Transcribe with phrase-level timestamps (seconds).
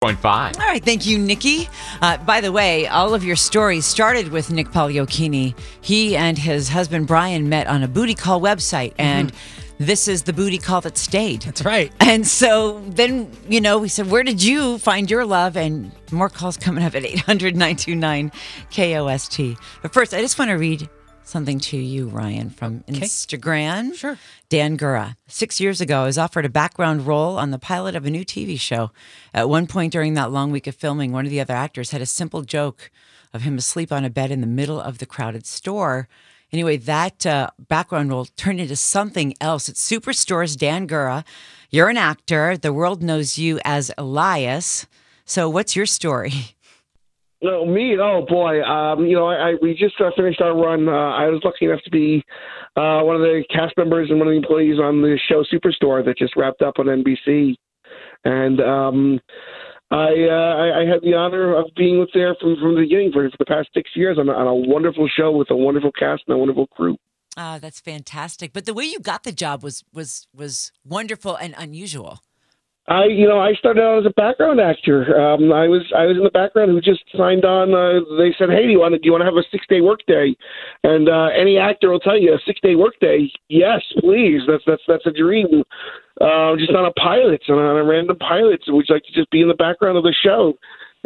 [0.00, 0.54] Point five.
[0.60, 1.68] All right, thank you, Nikki.
[2.00, 5.58] Uh, by the way, all of your stories started with Nick Pagliocchini.
[5.80, 9.32] He and his husband Brian met on a booty call website, and
[9.78, 11.42] this is the booty call that stayed.
[11.42, 11.92] That's right.
[12.00, 15.56] And so then, you know, we said, Where did you find your love?
[15.56, 18.30] And more calls coming up at 800 929
[18.70, 19.58] KOST.
[19.82, 20.88] But first, I just want to read
[21.28, 23.94] something to you, Ryan, from Instagram.
[23.94, 24.18] Sure.
[24.48, 25.16] Dan Gura.
[25.26, 28.24] Six years ago, I was offered a background role on the pilot of a new
[28.24, 28.90] TV show.
[29.34, 32.00] At one point during that long week of filming, one of the other actors had
[32.00, 32.90] a simple joke
[33.34, 36.08] of him asleep on a bed in the middle of the crowded store.
[36.50, 39.68] Anyway, that uh, background role turned into something else.
[39.68, 41.24] It's Superstore's Dan Gura.
[41.70, 42.56] You're an actor.
[42.56, 44.86] The world knows you as Elias.
[45.26, 46.32] So, what's your story?
[47.40, 47.96] No, me.
[48.00, 48.62] Oh boy.
[48.62, 50.88] Um, you know, I, I we just uh, finished our run.
[50.88, 52.24] Uh, I was lucky enough to be
[52.76, 56.04] uh, one of the cast members and one of the employees on the show Superstore
[56.04, 57.54] that just wrapped up on NBC,
[58.24, 59.20] and um,
[59.90, 63.12] I, uh, I I had the honor of being with there from from the beginning
[63.12, 65.92] for for the past six years on a, on a wonderful show with a wonderful
[65.92, 66.96] cast and a wonderful crew.
[67.36, 68.52] Ah, that's fantastic.
[68.52, 72.18] But the way you got the job was was was wonderful and unusual.
[72.88, 75.12] I, you know, I started out as a background actor.
[75.20, 77.74] Um, I was, I was in the background who just signed on.
[77.74, 79.66] Uh, they said, "Hey, do you want to, do you want to have a six
[79.68, 80.34] day work day?"
[80.84, 83.30] And uh, any actor will tell you a six day work day.
[83.48, 84.40] Yes, please.
[84.48, 85.62] That's that's that's a dream.
[86.20, 88.60] Uh, just on a pilot, on a random pilot.
[88.64, 90.54] So would you like to just be in the background of the show?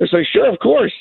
[0.00, 0.92] I say, sure, of course.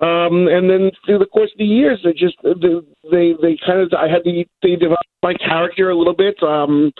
[0.00, 3.92] Um, and then through the course of the years, they just they they kind of
[3.92, 6.42] I had to they developed my character a little bit.
[6.42, 6.90] Um,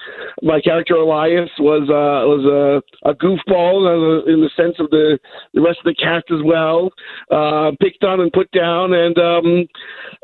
[0.43, 5.19] my character Elias was uh, was a, a goofball in the sense of the
[5.55, 6.91] the rest of the cast as well,
[7.31, 9.67] uh, picked on and put down, and um,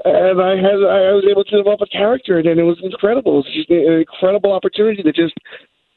[0.05, 3.41] and I had I was able to develop a character, and it was incredible.
[3.41, 5.35] It was just an incredible opportunity that just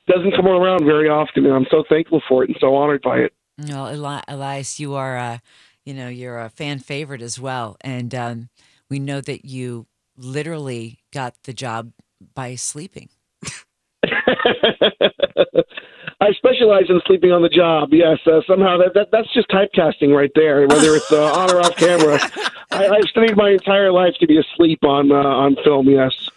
[0.07, 3.17] doesn't come around very often, and I'm so thankful for it and so honored by
[3.17, 3.33] it.
[3.67, 5.37] Well, Eli- Elias, you are, uh,
[5.89, 8.49] you know, you're a fan favorite as well, and um,
[8.91, 11.93] we know that you literally got the job
[12.35, 13.09] by sleeping.
[16.21, 17.89] I specialize in sleeping on the job.
[17.91, 20.67] Yes, uh, somehow that, that that's just typecasting right there.
[20.67, 22.19] Whether it's uh, on or off camera,
[22.71, 25.89] I, I've studied my entire life to be asleep on uh, on film.
[25.89, 26.29] Yes.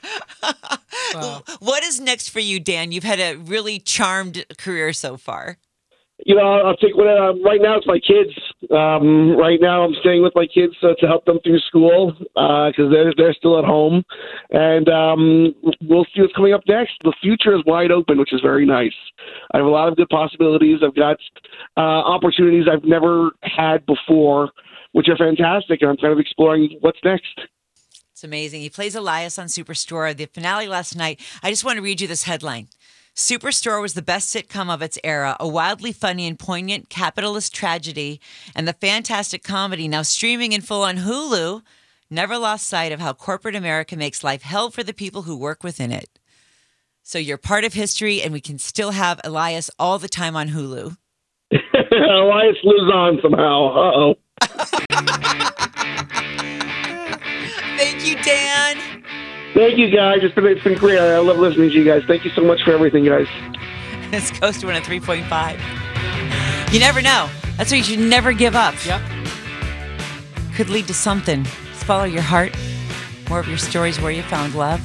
[1.61, 2.91] What is next for you, Dan?
[2.91, 5.59] You've had a really charmed career so far.
[6.25, 7.09] You know, I'll take what.
[7.09, 8.31] Uh, right now, it's my kids.
[8.71, 12.93] Um, right now, I'm staying with my kids uh, to help them through school because
[12.93, 14.05] they're they're still at home,
[14.51, 16.93] and um, we'll see what's coming up next.
[17.03, 18.95] The future is wide open, which is very nice.
[19.53, 20.79] I have a lot of good possibilities.
[20.85, 21.17] I've got
[21.77, 24.51] uh, opportunities I've never had before,
[24.93, 27.41] which are fantastic, and I'm kind of exploring what's next.
[28.13, 28.61] It's amazing.
[28.61, 30.17] He plays Elias on Superstore.
[30.17, 31.21] The finale last night.
[31.43, 32.69] I just want to read you this headline.
[33.15, 38.21] Superstore was the best sitcom of its era, a wildly funny and poignant capitalist tragedy,
[38.55, 41.63] and the fantastic comedy now streaming in full on Hulu
[42.09, 45.63] never lost sight of how corporate America makes life hell for the people who work
[45.63, 46.19] within it.
[47.03, 50.49] So you're part of history, and we can still have Elias all the time on
[50.49, 50.97] Hulu.
[51.53, 53.67] Elias lives on somehow.
[53.75, 54.15] Uh oh.
[57.77, 58.92] Thank you, Dan.
[59.55, 60.21] Thank you, guys.
[60.23, 60.99] It's been it's been great.
[60.99, 62.03] I love listening to you guys.
[62.07, 63.27] Thank you so much for everything, guys.
[64.13, 66.71] This goes to one at 3.5.
[66.71, 67.31] You never know.
[67.57, 68.75] That's why you should never give up.
[68.85, 69.01] Yep.
[70.55, 71.45] Could lead to something.
[71.45, 72.55] Just follow your heart.
[73.31, 74.83] More of your stories where you found love.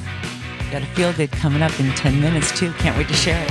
[0.70, 2.72] Got a feel good coming up in 10 minutes, too.
[2.78, 3.50] Can't wait to share it.